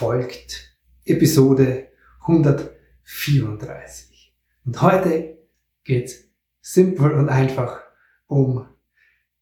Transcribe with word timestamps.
folgt 0.00 0.74
Episode 1.04 1.88
134. 2.22 4.34
Und 4.64 4.80
heute 4.80 5.36
geht's 5.84 6.24
simpel 6.62 7.12
und 7.12 7.28
einfach 7.28 7.82
um 8.26 8.64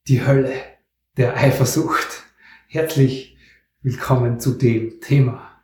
die 0.08 0.26
Hölle 0.26 0.54
der 1.16 1.36
Eifersucht. 1.36 2.24
Herzlich 2.66 3.38
willkommen 3.82 4.40
zu 4.40 4.58
dem 4.58 5.00
Thema. 5.00 5.62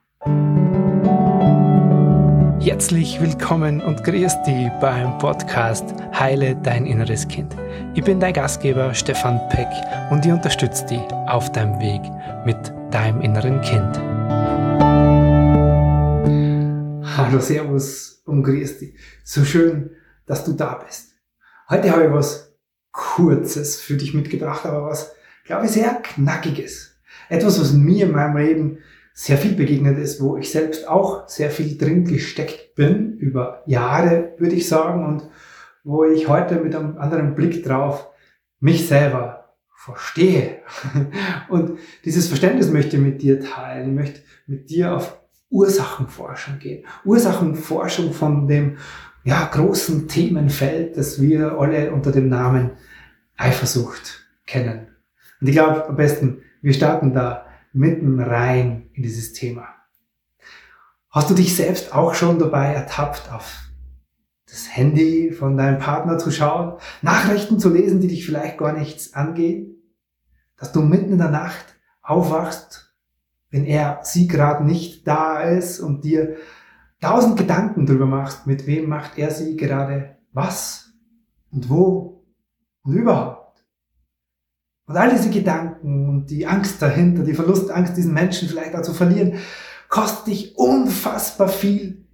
Herzlich 2.60 3.20
willkommen 3.20 3.80
und 3.80 4.04
grüß 4.04 4.42
dich 4.44 4.68
beim 4.80 5.18
Podcast 5.18 5.92
Heile 6.16 6.54
dein 6.62 6.86
inneres 6.86 7.26
Kind. 7.26 7.56
Ich 7.94 8.04
bin 8.04 8.20
dein 8.20 8.32
Gastgeber 8.32 8.94
Stefan 8.94 9.40
Peck 9.48 9.66
und 10.12 10.24
ich 10.24 10.30
unterstütze 10.30 10.86
dich 10.86 11.02
auf 11.26 11.50
deinem 11.50 11.80
Weg 11.80 12.02
mit 12.46 12.72
deinem 12.94 13.20
inneren 13.22 13.60
Kind. 13.62 14.00
Hallo, 17.16 17.38
Servus 17.38 18.22
und 18.26 18.42
grüß 18.42 18.78
dich. 18.78 18.96
So 19.22 19.44
schön, 19.44 19.90
dass 20.26 20.44
du 20.44 20.52
da 20.52 20.82
bist. 20.84 21.12
Heute 21.70 21.92
habe 21.92 22.06
ich 22.06 22.10
was 22.10 22.56
Kurzes 22.90 23.80
für 23.80 23.94
dich 23.94 24.14
mitgebracht, 24.14 24.66
aber 24.66 24.86
was, 24.86 25.14
glaube 25.44 25.66
ich, 25.66 25.70
sehr 25.70 25.94
Knackiges. 26.02 26.96
Etwas, 27.28 27.60
was 27.60 27.72
mir 27.72 28.06
in 28.06 28.12
meinem 28.12 28.36
Leben 28.36 28.78
sehr 29.12 29.38
viel 29.38 29.52
begegnet 29.52 29.96
ist, 29.96 30.20
wo 30.20 30.36
ich 30.36 30.50
selbst 30.50 30.88
auch 30.88 31.28
sehr 31.28 31.50
viel 31.52 31.78
drin 31.78 32.04
gesteckt 32.04 32.74
bin, 32.74 33.16
über 33.18 33.62
Jahre, 33.66 34.34
würde 34.38 34.56
ich 34.56 34.66
sagen, 34.68 35.06
und 35.06 35.30
wo 35.84 36.02
ich 36.02 36.26
heute 36.26 36.56
mit 36.56 36.74
einem 36.74 36.98
anderen 36.98 37.36
Blick 37.36 37.62
drauf 37.62 38.08
mich 38.58 38.88
selber 38.88 39.54
verstehe. 39.76 40.62
Und 41.48 41.78
dieses 42.04 42.26
Verständnis 42.26 42.70
möchte 42.70 42.96
ich 42.96 43.02
mit 43.02 43.22
dir 43.22 43.38
teilen. 43.38 43.90
Ich 43.90 43.94
möchte 43.94 44.20
mit 44.46 44.68
dir 44.70 44.96
auf 44.96 45.23
Ursachenforschung 45.54 46.58
gehen. 46.58 46.84
Ursachenforschung 47.04 48.12
von 48.12 48.48
dem 48.48 48.78
ja, 49.22 49.46
großen 49.46 50.08
Themenfeld, 50.08 50.96
das 50.96 51.22
wir 51.22 51.58
alle 51.58 51.92
unter 51.92 52.10
dem 52.10 52.28
Namen 52.28 52.72
Eifersucht 53.36 54.26
kennen. 54.46 54.88
Und 55.40 55.46
ich 55.46 55.54
glaube, 55.54 55.86
am 55.86 55.96
besten, 55.96 56.42
wir 56.60 56.74
starten 56.74 57.14
da 57.14 57.46
mitten 57.72 58.20
rein 58.20 58.90
in 58.94 59.04
dieses 59.04 59.32
Thema. 59.32 59.68
Hast 61.10 61.30
du 61.30 61.34
dich 61.34 61.54
selbst 61.54 61.94
auch 61.94 62.14
schon 62.14 62.40
dabei 62.40 62.74
ertappt, 62.74 63.32
auf 63.32 63.68
das 64.46 64.76
Handy 64.76 65.30
von 65.30 65.56
deinem 65.56 65.78
Partner 65.78 66.18
zu 66.18 66.32
schauen, 66.32 66.78
Nachrichten 67.00 67.60
zu 67.60 67.72
lesen, 67.72 68.00
die 68.00 68.08
dich 68.08 68.26
vielleicht 68.26 68.58
gar 68.58 68.72
nichts 68.72 69.14
angehen, 69.14 69.76
dass 70.56 70.72
du 70.72 70.82
mitten 70.82 71.12
in 71.12 71.18
der 71.18 71.30
Nacht 71.30 71.76
aufwachst, 72.02 72.83
wenn 73.54 73.66
er 73.66 74.00
sie 74.02 74.26
gerade 74.26 74.64
nicht 74.64 75.06
da 75.06 75.40
ist 75.42 75.78
und 75.78 76.02
dir 76.02 76.34
tausend 77.00 77.36
Gedanken 77.36 77.86
darüber 77.86 78.04
machst, 78.04 78.48
mit 78.48 78.66
wem 78.66 78.88
macht 78.88 79.16
er 79.16 79.30
sie 79.30 79.56
gerade 79.56 80.16
was 80.32 80.92
und 81.52 81.70
wo 81.70 82.26
und 82.82 82.94
überhaupt. 82.96 83.64
Und 84.86 84.96
all 84.96 85.08
diese 85.08 85.30
Gedanken 85.30 86.08
und 86.08 86.30
die 86.30 86.48
Angst 86.48 86.82
dahinter, 86.82 87.22
die 87.22 87.34
Verlustangst, 87.34 87.96
diesen 87.96 88.12
Menschen 88.12 88.48
vielleicht 88.48 88.74
auch 88.74 88.82
zu 88.82 88.92
verlieren, 88.92 89.38
kostet 89.88 90.26
dich 90.26 90.58
unfassbar 90.58 91.48
viel 91.48 92.08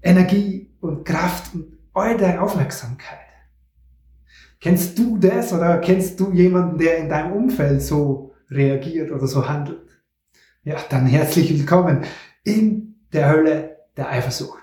Energie 0.00 0.74
und 0.80 1.04
Kraft 1.04 1.54
und 1.54 1.66
eure 1.92 2.40
Aufmerksamkeit. 2.40 3.18
Kennst 4.58 4.98
du 4.98 5.18
das 5.18 5.52
oder 5.52 5.76
kennst 5.80 6.18
du 6.18 6.32
jemanden, 6.32 6.78
der 6.78 6.96
in 6.96 7.10
deinem 7.10 7.32
Umfeld 7.32 7.82
so 7.82 8.32
reagiert 8.48 9.10
oder 9.10 9.26
so 9.26 9.46
handelt? 9.46 9.89
Ja, 10.62 10.76
dann 10.90 11.06
herzlich 11.06 11.58
willkommen 11.58 12.04
in 12.44 12.96
der 13.14 13.30
Hölle 13.30 13.78
der 13.96 14.10
Eifersucht. 14.10 14.62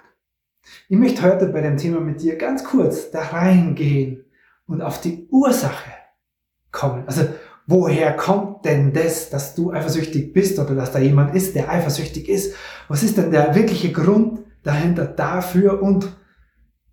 Ich 0.89 0.95
möchte 0.95 1.23
heute 1.23 1.48
bei 1.48 1.62
dem 1.62 1.78
Thema 1.78 2.00
mit 2.00 2.22
dir 2.22 2.36
ganz 2.36 2.64
kurz 2.64 3.09
da 3.09 3.23
reingehen 3.23 4.23
und 4.67 4.83
auf 4.83 5.02
die 5.02 5.27
Ursache 5.32 5.89
kommen. 6.71 7.08
Also 7.08 7.27
woher 7.66 8.16
kommt 8.16 8.64
denn 8.64 8.94
das, 8.94 9.32
dass 9.32 9.55
du 9.55 9.71
eifersüchtig 9.71 10.33
bist 10.33 10.60
oder 10.60 10.76
dass 10.76 10.92
da 10.92 10.99
jemand 10.99 11.33
ist, 11.33 11.55
der 11.55 11.67
eifersüchtig 11.67 12.30
ist? 12.30 12.54
Was 12.88 13.02
ist 13.02 13.17
denn 13.17 13.32
der 13.32 13.55
wirkliche 13.55 13.92
Grund 13.92 14.42
dahinter 14.61 15.08
dafür 15.08 15.82
und 15.82 16.16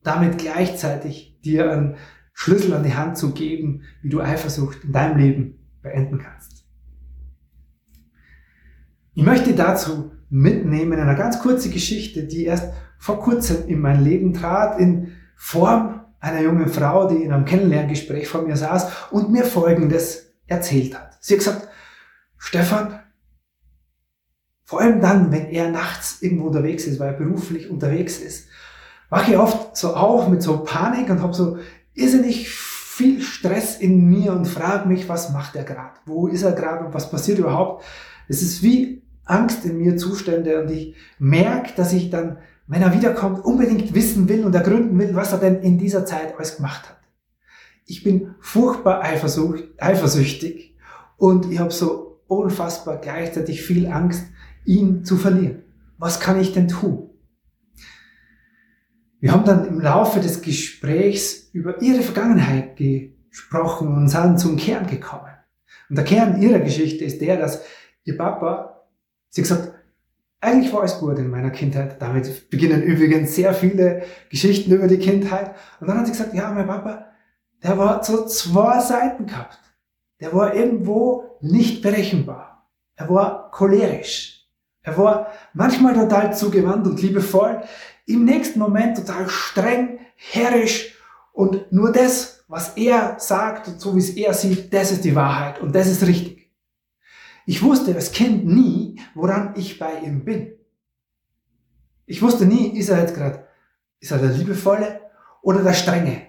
damit 0.02 0.38
gleichzeitig 0.38 1.38
dir 1.44 1.70
einen 1.70 1.96
Schlüssel 2.32 2.72
an 2.72 2.84
die 2.84 2.94
Hand 2.94 3.18
zu 3.18 3.34
geben, 3.34 3.82
wie 4.00 4.08
du 4.08 4.22
Eifersucht 4.22 4.82
in 4.82 4.92
deinem 4.92 5.18
Leben 5.18 5.58
beenden 5.82 6.20
kannst? 6.20 6.53
Ich 9.14 9.22
möchte 9.22 9.54
dazu 9.54 10.10
mitnehmen 10.28 10.92
in 10.92 11.00
eine 11.00 11.16
ganz 11.16 11.38
kurze 11.40 11.70
Geschichte, 11.70 12.24
die 12.24 12.44
erst 12.44 12.72
vor 12.98 13.20
kurzem 13.20 13.68
in 13.68 13.80
mein 13.80 14.02
Leben 14.02 14.34
trat, 14.34 14.80
in 14.80 15.12
Form 15.36 16.00
einer 16.18 16.40
jungen 16.40 16.68
Frau, 16.68 17.06
die 17.08 17.22
in 17.22 17.32
einem 17.32 17.44
Kennenlerngespräch 17.44 18.28
vor 18.28 18.42
mir 18.42 18.56
saß 18.56 19.10
und 19.12 19.30
mir 19.30 19.44
Folgendes 19.44 20.32
erzählt 20.46 20.98
hat. 20.98 21.16
Sie 21.20 21.34
hat 21.34 21.38
gesagt, 21.38 21.68
Stefan, 22.38 22.98
vor 24.64 24.80
allem 24.80 25.00
dann, 25.00 25.30
wenn 25.30 25.46
er 25.46 25.70
nachts 25.70 26.22
irgendwo 26.22 26.46
unterwegs 26.46 26.86
ist, 26.86 26.98
weil 26.98 27.12
er 27.12 27.18
beruflich 27.18 27.70
unterwegs 27.70 28.18
ist, 28.18 28.48
wache 29.10 29.32
ich 29.32 29.38
oft 29.38 29.76
so 29.76 29.94
auf 29.94 30.28
mit 30.28 30.42
so 30.42 30.64
Panik 30.64 31.10
und 31.10 31.22
habe 31.22 31.34
so 31.34 31.58
irrsinnig 31.92 32.50
viel 32.50 33.20
Stress 33.20 33.76
in 33.76 34.08
mir 34.08 34.32
und 34.32 34.46
frage 34.46 34.88
mich, 34.88 35.08
was 35.08 35.30
macht 35.30 35.54
er 35.56 35.64
gerade? 35.64 35.98
Wo 36.06 36.26
ist 36.26 36.42
er 36.42 36.52
gerade 36.52 36.86
und 36.86 36.94
was 36.94 37.10
passiert 37.10 37.38
überhaupt? 37.38 37.84
Es 38.28 38.40
ist 38.40 38.62
wie 38.62 39.03
Angst 39.24 39.64
in 39.64 39.78
mir 39.78 39.96
Zustände 39.96 40.62
und 40.62 40.70
ich 40.70 40.94
merke, 41.18 41.72
dass 41.76 41.92
ich 41.92 42.10
dann 42.10 42.38
wenn 42.66 42.82
er 42.82 42.94
wiederkommt, 42.94 43.44
unbedingt 43.44 43.94
wissen 43.94 44.28
will 44.28 44.44
und 44.44 44.54
ergründen 44.54 44.98
will, 44.98 45.14
was 45.14 45.32
er 45.32 45.38
denn 45.38 45.60
in 45.60 45.78
dieser 45.78 46.06
Zeit 46.06 46.34
alles 46.36 46.56
gemacht 46.56 46.88
hat. 46.88 46.98
Ich 47.86 48.02
bin 48.02 48.34
furchtbar 48.40 49.02
eifersüchtig 49.02 50.76
und 51.18 51.50
ich 51.52 51.58
habe 51.58 51.70
so 51.70 52.22
unfassbar 52.26 52.98
gleichzeitig 52.98 53.62
viel 53.62 53.86
Angst, 53.88 54.24
ihn 54.64 55.04
zu 55.04 55.18
verlieren. 55.18 55.62
Was 55.98 56.20
kann 56.20 56.40
ich 56.40 56.52
denn 56.52 56.68
tun? 56.68 57.10
Wir 59.20 59.32
haben 59.32 59.44
dann 59.44 59.66
im 59.66 59.80
Laufe 59.80 60.20
des 60.20 60.40
Gesprächs 60.40 61.50
über 61.52 61.80
ihre 61.82 62.02
Vergangenheit 62.02 62.76
gesprochen 62.76 63.88
und 63.94 64.08
sind 64.08 64.40
zum 64.40 64.56
Kern 64.56 64.86
gekommen. 64.86 65.30
Und 65.90 65.96
der 65.96 66.04
Kern 66.04 66.40
ihrer 66.40 66.60
Geschichte 66.60 67.04
ist 67.04 67.20
der, 67.20 67.36
dass 67.36 67.62
ihr 68.04 68.16
Papa, 68.16 68.73
sie 69.34 69.42
gesagt, 69.42 69.72
eigentlich 70.40 70.72
war 70.72 70.84
es 70.84 70.98
gut 70.98 71.18
in 71.18 71.30
meiner 71.30 71.50
Kindheit. 71.50 72.00
Damit 72.00 72.50
beginnen 72.50 72.82
übrigens 72.82 73.34
sehr 73.34 73.54
viele 73.54 74.02
Geschichten 74.30 74.72
über 74.72 74.86
die 74.86 74.98
Kindheit. 74.98 75.54
Und 75.80 75.88
dann 75.88 75.98
hat 75.98 76.06
sie 76.06 76.12
gesagt, 76.12 76.34
ja, 76.34 76.50
mein 76.50 76.66
Papa, 76.66 77.06
der 77.62 77.78
war 77.78 78.04
so 78.04 78.26
zwei 78.26 78.80
Seiten 78.80 79.26
gehabt. 79.26 79.58
Der 80.20 80.32
war 80.32 80.54
irgendwo 80.54 81.38
nicht 81.40 81.82
berechenbar. 81.82 82.68
Er 82.94 83.08
war 83.08 83.50
cholerisch. 83.50 84.46
Er 84.82 84.96
war 84.98 85.32
manchmal 85.54 85.94
total 85.94 86.36
zugewandt 86.36 86.86
und 86.86 87.00
liebevoll. 87.00 87.62
Im 88.06 88.24
nächsten 88.24 88.58
Moment 88.58 88.98
total 88.98 89.28
streng, 89.28 89.98
herrisch. 90.14 90.94
Und 91.32 91.72
nur 91.72 91.90
das, 91.90 92.44
was 92.48 92.76
er 92.76 93.16
sagt 93.18 93.66
und 93.66 93.80
so 93.80 93.96
wie 93.96 94.00
es 94.00 94.10
er 94.10 94.34
sieht, 94.34 94.72
das 94.72 94.92
ist 94.92 95.04
die 95.04 95.14
Wahrheit 95.14 95.60
und 95.60 95.74
das 95.74 95.88
ist 95.88 96.06
richtig. 96.06 96.33
Ich 97.46 97.62
wusste 97.62 97.94
als 97.94 98.12
Kind 98.12 98.46
nie, 98.46 99.00
woran 99.14 99.54
ich 99.56 99.78
bei 99.78 100.00
ihm 100.00 100.24
bin. 100.24 100.52
Ich 102.06 102.22
wusste 102.22 102.46
nie, 102.46 102.78
ist 102.78 102.88
er 102.88 103.00
jetzt 103.00 103.14
gerade, 103.14 103.46
ist 104.00 104.10
er 104.10 104.18
der 104.18 104.30
Liebevolle 104.30 105.00
oder 105.42 105.62
der 105.62 105.74
Strenge? 105.74 106.22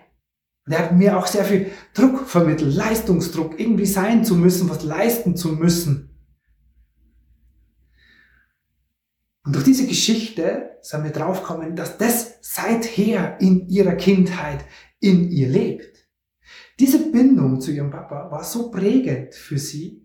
Und 0.65 0.73
er 0.73 0.79
hat 0.79 0.95
mir 0.95 1.17
auch 1.17 1.27
sehr 1.27 1.45
viel 1.45 1.71
Druck 1.93 2.27
vermittelt, 2.27 2.73
Leistungsdruck, 2.73 3.59
irgendwie 3.59 3.85
sein 3.85 4.25
zu 4.25 4.35
müssen, 4.35 4.69
was 4.69 4.83
leisten 4.83 5.35
zu 5.35 5.49
müssen. 5.49 6.09
Und 9.43 9.53
durch 9.53 9.65
diese 9.65 9.85
Geschichte 9.85 10.77
sind 10.81 11.03
wir 11.03 11.11
draufgekommen, 11.11 11.75
dass 11.75 11.97
das 11.97 12.39
seither 12.41 13.39
in 13.39 13.67
ihrer 13.69 13.93
Kindheit 13.93 14.65
in 14.99 15.29
ihr 15.29 15.49
lebt. 15.49 16.07
Diese 16.79 17.11
Bindung 17.11 17.61
zu 17.61 17.71
ihrem 17.71 17.91
Papa 17.91 18.31
war 18.31 18.43
so 18.43 18.71
prägend 18.71 19.35
für 19.35 19.59
sie, 19.59 20.04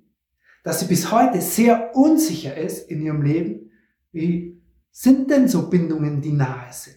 dass 0.63 0.81
sie 0.81 0.87
bis 0.87 1.11
heute 1.11 1.41
sehr 1.41 1.95
unsicher 1.97 2.57
ist 2.57 2.91
in 2.91 3.03
ihrem 3.03 3.23
Leben, 3.23 3.71
wie 4.13 4.61
sind 4.91 5.31
denn 5.31 5.49
so 5.49 5.69
Bindungen, 5.69 6.21
die 6.21 6.33
nahe 6.33 6.73
sind? 6.73 6.97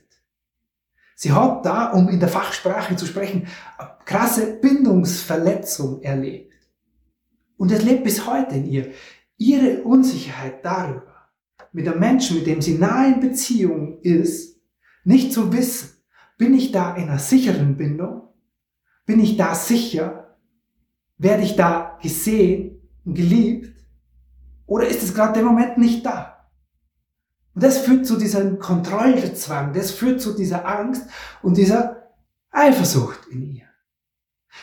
Sie 1.15 1.31
hat 1.31 1.65
da, 1.65 1.91
um 1.91 2.09
in 2.09 2.19
der 2.19 2.29
Fachsprache 2.29 2.95
zu 2.95 3.05
sprechen, 3.05 3.47
eine 3.77 3.91
krasse 4.03 4.59
Bindungsverletzung 4.59 6.01
erlebt. 6.01 6.53
Und 7.55 7.71
es 7.71 7.83
lebt 7.83 8.03
bis 8.03 8.25
heute 8.27 8.55
in 8.55 8.65
ihr. 8.65 8.91
Ihre 9.37 9.83
Unsicherheit 9.83 10.65
darüber, 10.65 11.29
mit 11.71 11.87
einem 11.87 11.99
Menschen, 11.99 12.37
mit 12.37 12.47
dem 12.47 12.61
sie 12.61 12.77
nahe 12.77 13.13
in 13.13 13.19
Beziehung 13.19 14.01
ist, 14.01 14.59
nicht 15.05 15.33
zu 15.33 15.53
wissen, 15.53 15.89
bin 16.37 16.53
ich 16.53 16.71
da 16.71 16.95
in 16.95 17.03
einer 17.03 17.19
sicheren 17.19 17.77
Bindung? 17.77 18.29
Bin 19.05 19.19
ich 19.19 19.37
da 19.37 19.55
sicher? 19.55 20.37
Werde 21.17 21.43
ich 21.43 21.55
da 21.55 21.97
gesehen? 22.01 22.82
Geliebt? 23.05 23.73
Oder 24.65 24.87
ist 24.87 25.03
es 25.03 25.13
gerade 25.13 25.33
der 25.33 25.43
Moment 25.43 25.77
nicht 25.77 26.05
da? 26.05 26.49
Und 27.53 27.63
das 27.63 27.79
führt 27.79 28.05
zu 28.05 28.17
diesem 28.17 28.59
Kontrollzwang, 28.59 29.73
das 29.73 29.91
führt 29.91 30.21
zu 30.21 30.33
dieser 30.33 30.67
Angst 30.67 31.03
und 31.41 31.57
dieser 31.57 32.13
Eifersucht 32.49 33.27
in 33.27 33.55
ihr. 33.55 33.67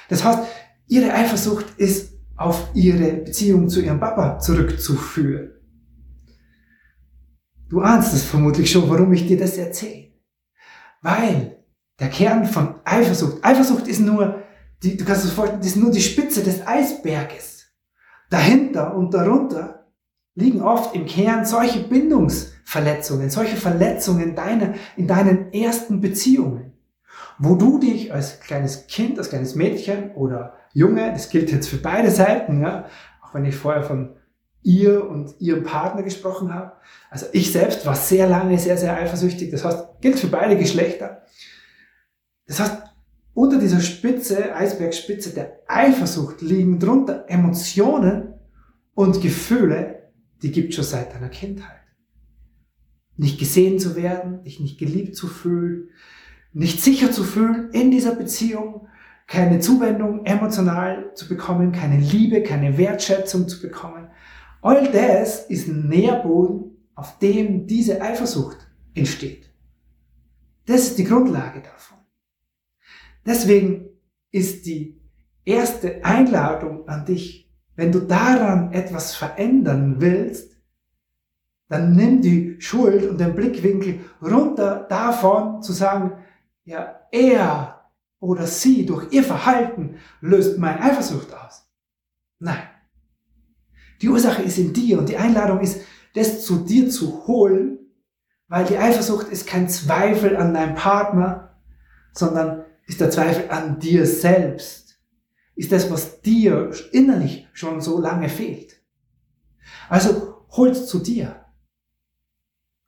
Das 0.08 0.24
heißt, 0.24 0.40
ihre 0.88 1.12
Eifersucht 1.12 1.66
ist 1.76 2.14
auf 2.36 2.70
ihre 2.74 3.12
Beziehung 3.18 3.68
zu 3.68 3.80
ihrem 3.80 4.00
Papa 4.00 4.38
zurückzuführen. 4.38 5.52
Du 7.68 7.80
ahnst 7.80 8.12
es 8.14 8.24
vermutlich 8.24 8.70
schon, 8.70 8.88
warum 8.88 9.12
ich 9.12 9.26
dir 9.26 9.38
das 9.38 9.56
erzähle. 9.56 10.10
Weil 11.02 11.64
der 12.00 12.08
Kern 12.08 12.44
von 12.46 12.80
Eifersucht, 12.84 13.44
Eifersucht 13.44 13.86
ist 13.86 14.00
nur, 14.00 14.42
die, 14.82 14.96
du 14.96 15.04
kannst 15.04 15.24
es 15.24 15.32
vorstellen, 15.32 15.62
ist 15.62 15.76
nur 15.76 15.92
die 15.92 16.00
Spitze 16.00 16.42
des 16.42 16.66
Eisberges. 16.66 17.59
Dahinter 18.30 18.94
und 18.94 19.12
darunter 19.12 19.86
liegen 20.34 20.62
oft 20.62 20.94
im 20.94 21.06
Kern 21.06 21.44
solche 21.44 21.80
Bindungsverletzungen, 21.80 23.28
solche 23.28 23.56
Verletzungen 23.56 24.34
deiner, 24.34 24.74
in 24.96 25.06
deinen 25.06 25.52
ersten 25.52 26.00
Beziehungen, 26.00 26.72
wo 27.38 27.56
du 27.56 27.78
dich 27.78 28.14
als 28.14 28.40
kleines 28.40 28.86
Kind, 28.86 29.18
als 29.18 29.28
kleines 29.28 29.54
Mädchen 29.56 30.12
oder 30.12 30.54
Junge, 30.72 31.12
das 31.12 31.28
gilt 31.30 31.50
jetzt 31.50 31.68
für 31.68 31.78
beide 31.78 32.10
Seiten, 32.10 32.62
ja, 32.62 32.86
auch 33.22 33.34
wenn 33.34 33.44
ich 33.44 33.56
vorher 33.56 33.82
von 33.82 34.14
ihr 34.62 35.08
und 35.08 35.40
ihrem 35.40 35.64
Partner 35.64 36.02
gesprochen 36.02 36.54
habe. 36.54 36.72
Also 37.10 37.26
ich 37.32 37.50
selbst 37.50 37.84
war 37.86 37.94
sehr 37.94 38.28
lange 38.28 38.58
sehr, 38.58 38.76
sehr 38.76 38.94
eifersüchtig. 38.94 39.50
Das 39.50 39.64
heißt, 39.64 40.00
gilt 40.00 40.18
für 40.18 40.28
beide 40.28 40.56
Geschlechter. 40.56 41.22
Das 42.46 42.60
heißt, 42.60 42.82
unter 43.40 43.58
dieser 43.58 43.80
Spitze, 43.80 44.54
Eisbergspitze 44.54 45.30
der 45.30 45.60
Eifersucht 45.66 46.42
liegen 46.42 46.78
drunter 46.78 47.24
Emotionen 47.26 48.34
und 48.94 49.22
Gefühle, 49.22 50.10
die 50.42 50.52
gibt 50.52 50.74
schon 50.74 50.84
seit 50.84 51.14
deiner 51.14 51.30
Kindheit. 51.30 51.80
Nicht 53.16 53.38
gesehen 53.38 53.78
zu 53.78 53.96
werden, 53.96 54.44
dich 54.44 54.60
nicht 54.60 54.78
geliebt 54.78 55.16
zu 55.16 55.26
fühlen, 55.26 55.88
nicht 56.52 56.82
sicher 56.82 57.12
zu 57.12 57.24
fühlen 57.24 57.70
in 57.72 57.90
dieser 57.90 58.14
Beziehung, 58.14 58.88
keine 59.26 59.58
Zuwendung 59.60 60.26
emotional 60.26 61.12
zu 61.14 61.26
bekommen, 61.26 61.72
keine 61.72 61.96
Liebe, 61.96 62.42
keine 62.42 62.76
Wertschätzung 62.76 63.48
zu 63.48 63.62
bekommen. 63.62 64.08
All 64.60 64.92
das 64.92 65.46
ist 65.46 65.66
ein 65.66 65.88
Nährboden, 65.88 66.76
auf 66.94 67.18
dem 67.20 67.66
diese 67.66 68.02
Eifersucht 68.02 68.58
entsteht. 68.92 69.50
Das 70.66 70.82
ist 70.82 70.98
die 70.98 71.04
Grundlage 71.04 71.62
davon. 71.62 71.99
Deswegen 73.24 73.88
ist 74.30 74.66
die 74.66 75.00
erste 75.44 76.04
Einladung 76.04 76.88
an 76.88 77.04
dich, 77.04 77.50
wenn 77.76 77.92
du 77.92 78.00
daran 78.00 78.72
etwas 78.72 79.14
verändern 79.14 79.96
willst, 80.00 80.56
dann 81.68 81.94
nimm 81.94 82.20
die 82.20 82.56
Schuld 82.60 83.08
und 83.08 83.18
den 83.18 83.34
Blickwinkel 83.34 84.00
runter 84.20 84.86
davon 84.88 85.62
zu 85.62 85.72
sagen, 85.72 86.12
ja, 86.64 87.00
er 87.12 87.80
oder 88.18 88.46
sie 88.46 88.84
durch 88.84 89.12
ihr 89.12 89.24
Verhalten 89.24 89.96
löst 90.20 90.58
meine 90.58 90.82
Eifersucht 90.82 91.32
aus. 91.32 91.66
Nein. 92.38 92.62
Die 94.02 94.08
Ursache 94.08 94.42
ist 94.42 94.58
in 94.58 94.72
dir 94.72 94.98
und 94.98 95.08
die 95.08 95.16
Einladung 95.16 95.60
ist, 95.60 95.80
das 96.14 96.44
zu 96.44 96.56
dir 96.56 96.90
zu 96.90 97.26
holen, 97.26 97.78
weil 98.48 98.64
die 98.64 98.78
Eifersucht 98.78 99.28
ist 99.28 99.46
kein 99.46 99.68
Zweifel 99.68 100.36
an 100.36 100.52
deinem 100.52 100.74
Partner, 100.74 101.54
sondern 102.12 102.64
ist 102.90 103.00
der 103.00 103.10
Zweifel 103.10 103.48
an 103.50 103.78
dir 103.78 104.04
selbst. 104.04 105.00
Ist 105.54 105.70
das, 105.70 105.90
was 105.92 106.20
dir 106.22 106.72
innerlich 106.90 107.46
schon 107.52 107.80
so 107.80 108.00
lange 108.00 108.28
fehlt. 108.28 108.82
Also 109.88 110.44
hol's 110.50 110.88
zu 110.88 110.98
dir. 110.98 111.44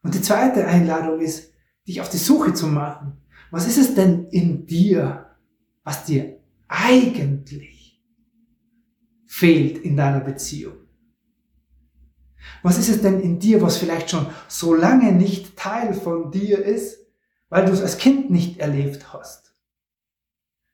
Und 0.03 0.15
die 0.15 0.21
zweite 0.21 0.67
Einladung 0.67 1.21
ist, 1.21 1.53
dich 1.87 2.01
auf 2.01 2.09
die 2.09 2.17
Suche 2.17 2.53
zu 2.53 2.67
machen. 2.67 3.23
Was 3.53 3.69
ist 3.69 3.79
es 3.79 3.95
denn 3.95 4.27
in 4.31 4.67
dir, 4.67 5.37
was 5.85 6.05
dir 6.05 6.41
eigentlich 6.67 8.03
fehlt 9.29 9.79
in 9.79 9.97
deiner 9.97 10.21
Beziehung? 10.21 10.79
Was 12.65 12.77
ist 12.77 12.89
es 12.89 13.03
denn 13.03 13.21
in 13.21 13.39
dir, 13.39 13.63
was 13.63 13.77
vielleicht 13.77 14.11
schon 14.11 14.27
so 14.49 14.75
lange 14.75 15.13
nicht 15.13 15.57
Teil 15.57 15.95
von 15.95 16.33
dir 16.33 16.59
ist, 16.65 17.07
weil 17.51 17.67
du 17.67 17.73
es 17.73 17.81
als 17.81 17.99
Kind 17.99 18.31
nicht 18.31 18.59
erlebt 18.59 19.13
hast? 19.13 19.42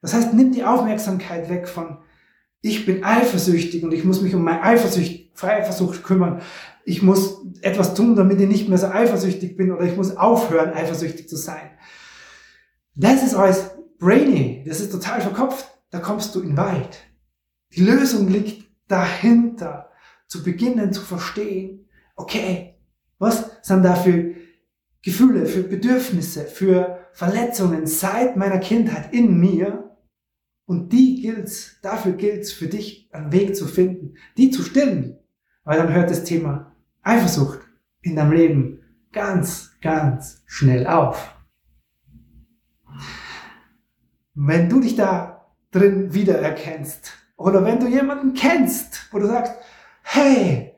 Das 0.00 0.14
heißt, 0.14 0.34
nimm 0.34 0.52
die 0.52 0.64
Aufmerksamkeit 0.64 1.48
weg 1.48 1.68
von, 1.68 1.98
ich 2.60 2.86
bin 2.86 3.04
eifersüchtig 3.04 3.84
und 3.84 3.92
ich 3.92 4.04
muss 4.04 4.20
mich 4.20 4.34
um 4.34 4.42
meine 4.42 4.62
Eifersucht, 4.62 5.28
Eifersucht 5.40 6.02
kümmern. 6.02 6.42
Ich 6.84 7.02
muss 7.02 7.44
etwas 7.62 7.94
tun, 7.94 8.16
damit 8.16 8.40
ich 8.40 8.48
nicht 8.48 8.68
mehr 8.68 8.78
so 8.78 8.88
eifersüchtig 8.88 9.56
bin 9.56 9.70
oder 9.70 9.84
ich 9.84 9.96
muss 9.96 10.16
aufhören, 10.16 10.72
eifersüchtig 10.72 11.28
zu 11.28 11.36
sein. 11.36 11.70
Das 12.94 13.22
ist 13.22 13.34
alles 13.34 13.70
brainy, 13.98 14.64
das 14.66 14.80
ist 14.80 14.90
total 14.90 15.20
verkopft. 15.20 15.66
Da 15.90 16.00
kommst 16.00 16.34
du 16.34 16.40
in 16.40 16.56
Wald. 16.56 16.98
Die 17.74 17.82
Lösung 17.82 18.28
liegt 18.28 18.68
dahinter 18.88 19.90
zu 20.26 20.42
beginnen 20.42 20.92
zu 20.92 21.02
verstehen, 21.02 21.88
okay, 22.16 22.74
was 23.18 23.50
sind 23.62 23.84
da 23.84 23.94
für 23.94 24.34
Gefühle, 25.02 25.46
für 25.46 25.62
Bedürfnisse, 25.62 26.44
für 26.44 26.98
Verletzungen 27.12 27.86
seit 27.86 28.36
meiner 28.36 28.58
Kindheit 28.58 29.12
in 29.12 29.38
mir 29.38 29.88
und 30.68 30.92
die 30.92 31.22
gilt's, 31.22 31.78
dafür 31.80 32.12
gilt's 32.12 32.52
für 32.52 32.66
dich 32.66 33.08
einen 33.10 33.32
Weg 33.32 33.56
zu 33.56 33.66
finden, 33.66 34.16
die 34.36 34.50
zu 34.50 34.62
stillen, 34.62 35.18
weil 35.64 35.78
dann 35.78 35.94
hört 35.94 36.10
das 36.10 36.24
Thema 36.24 36.72
Eifersucht 37.02 37.60
in 38.02 38.16
deinem 38.16 38.32
Leben 38.32 38.80
ganz, 39.10 39.72
ganz 39.80 40.42
schnell 40.44 40.86
auf. 40.86 41.34
Wenn 44.34 44.68
du 44.68 44.80
dich 44.80 44.94
da 44.94 45.46
drin 45.70 46.12
wiedererkennst 46.12 47.12
oder 47.38 47.64
wenn 47.64 47.80
du 47.80 47.88
jemanden 47.88 48.34
kennst, 48.34 49.08
wo 49.10 49.18
du 49.20 49.26
sagst, 49.26 49.54
hey, 50.02 50.74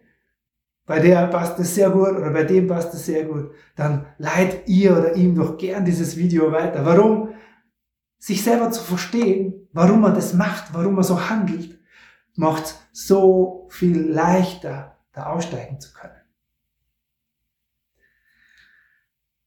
bei 0.87 1.01
der 1.01 1.27
passt 1.27 1.59
es 1.59 1.75
sehr 1.75 1.91
gut 1.91 2.11
oder 2.11 2.31
bei 2.31 2.45
dem 2.45 2.69
passt 2.69 2.95
es 2.95 3.07
sehr 3.07 3.25
gut, 3.25 3.51
dann 3.75 4.07
leitet 4.19 4.69
ihr 4.69 4.97
oder 4.97 5.17
ihm 5.17 5.35
doch 5.35 5.59
gern 5.59 5.85
dieses 5.85 6.17
Video 6.17 6.53
weiter. 6.53 6.85
Warum? 6.85 7.31
Sich 8.21 8.45
selber 8.45 8.71
zu 8.71 8.85
verstehen, 8.85 9.69
warum 9.73 10.03
man 10.03 10.15
das 10.15 10.35
macht, 10.35 10.73
warum 10.73 10.95
man 10.95 11.03
so 11.03 11.29
handelt, 11.29 11.81
macht 12.37 12.77
so 12.93 13.67
viel 13.71 14.01
leichter, 14.01 14.97
da 15.13 15.27
aussteigen 15.27 15.81
zu 15.81 15.93
können. 15.93 16.15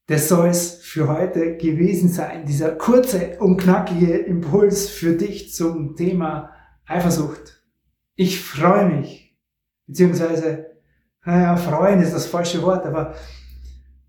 Das 0.08 0.28
soll 0.28 0.50
es 0.50 0.80
für 0.84 1.08
heute 1.08 1.56
gewesen 1.56 2.10
sein, 2.10 2.46
dieser 2.46 2.72
kurze 2.72 3.40
und 3.40 3.56
knackige 3.56 4.18
Impuls 4.18 4.90
für 4.90 5.16
dich 5.16 5.54
zum 5.54 5.96
Thema 5.96 6.50
Eifersucht. 6.86 7.64
Ich 8.16 8.44
freue 8.44 8.90
mich, 8.90 9.24
Beziehungsweise, 9.88 10.72
naja, 11.26 11.56
freuen 11.58 12.02
ist 12.02 12.14
das 12.14 12.26
falsche 12.26 12.62
Wort, 12.62 12.86
aber 12.86 13.16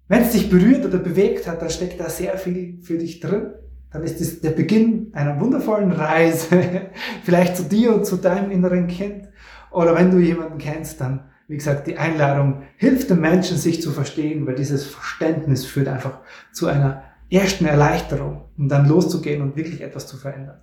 wenn 0.08 0.22
es 0.22 0.32
dich 0.32 0.50
berührt 0.50 0.84
oder 0.84 0.98
bewegt 0.98 1.46
hat, 1.46 1.62
dann 1.62 1.70
steckt 1.70 1.98
da 1.98 2.08
sehr 2.08 2.38
viel 2.38 2.80
für 2.82 2.98
dich 2.98 3.20
drin. 3.20 3.54
Dann 3.94 4.02
ist 4.02 4.20
es 4.20 4.40
der 4.40 4.50
Beginn 4.50 5.12
einer 5.12 5.38
wundervollen 5.38 5.92
Reise, 5.92 6.48
vielleicht 7.22 7.56
zu 7.56 7.62
dir 7.62 7.94
und 7.94 8.04
zu 8.04 8.16
deinem 8.16 8.50
inneren 8.50 8.88
Kind. 8.88 9.28
Oder 9.70 9.94
wenn 9.94 10.10
du 10.10 10.18
jemanden 10.18 10.58
kennst, 10.58 11.00
dann, 11.00 11.30
wie 11.46 11.56
gesagt, 11.56 11.86
die 11.86 11.96
Einladung 11.96 12.62
hilft 12.76 13.10
dem 13.10 13.20
Menschen, 13.20 13.56
sich 13.56 13.80
zu 13.80 13.92
verstehen, 13.92 14.48
weil 14.48 14.56
dieses 14.56 14.84
Verständnis 14.84 15.64
führt 15.64 15.86
einfach 15.86 16.18
zu 16.50 16.66
einer 16.66 17.04
ersten 17.30 17.66
Erleichterung, 17.66 18.46
um 18.58 18.68
dann 18.68 18.88
loszugehen 18.88 19.42
und 19.42 19.56
wirklich 19.56 19.80
etwas 19.80 20.08
zu 20.08 20.16
verändern. 20.16 20.60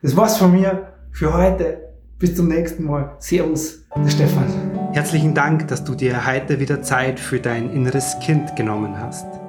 Das 0.00 0.16
war's 0.16 0.38
von 0.38 0.52
mir 0.52 0.94
für 1.10 1.34
heute. 1.34 1.92
Bis 2.18 2.34
zum 2.34 2.48
nächsten 2.48 2.84
Mal. 2.84 3.14
Servus, 3.18 3.84
Stefan. 4.06 4.46
Herzlichen 4.92 5.34
Dank, 5.34 5.68
dass 5.68 5.84
du 5.84 5.94
dir 5.94 6.26
heute 6.26 6.60
wieder 6.60 6.80
Zeit 6.80 7.20
für 7.20 7.40
dein 7.40 7.68
inneres 7.70 8.16
Kind 8.20 8.56
genommen 8.56 8.98
hast. 8.98 9.41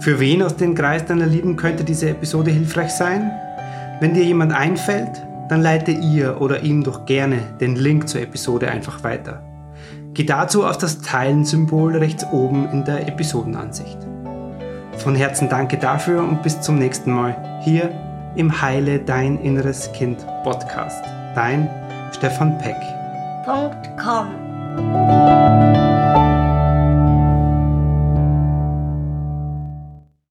Für 0.00 0.20
wen 0.20 0.42
aus 0.42 0.56
dem 0.56 0.74
Kreis 0.74 1.04
deiner 1.04 1.26
Lieben 1.26 1.56
könnte 1.56 1.82
diese 1.82 2.08
Episode 2.10 2.50
hilfreich 2.50 2.90
sein? 2.90 3.32
Wenn 4.00 4.14
dir 4.14 4.22
jemand 4.22 4.52
einfällt, 4.52 5.26
dann 5.48 5.60
leite 5.60 5.90
ihr 5.90 6.40
oder 6.40 6.62
ihm 6.62 6.84
doch 6.84 7.04
gerne 7.04 7.38
den 7.60 7.74
Link 7.74 8.08
zur 8.08 8.20
Episode 8.20 8.70
einfach 8.70 9.02
weiter. 9.02 9.42
Geh 10.14 10.24
dazu 10.24 10.64
auf 10.64 10.78
das 10.78 11.00
Teilen-Symbol 11.00 11.96
rechts 11.96 12.24
oben 12.32 12.68
in 12.70 12.84
der 12.84 13.08
Episodenansicht. 13.08 13.98
Von 14.98 15.14
Herzen 15.14 15.48
danke 15.48 15.78
dafür 15.78 16.22
und 16.22 16.42
bis 16.42 16.60
zum 16.60 16.78
nächsten 16.78 17.12
Mal 17.12 17.60
hier 17.62 17.90
im 18.36 18.60
Heile 18.60 19.00
Dein 19.00 19.38
Inneres 19.40 19.90
Kind 19.92 20.24
Podcast. 20.44 21.04
Dein 21.34 21.68
Stefan 22.12 22.58
Peck. 22.58 22.76
.com 23.96 25.27